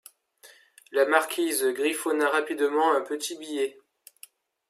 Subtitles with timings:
[0.91, 3.77] La marquise griffonna rapidement un petit billet.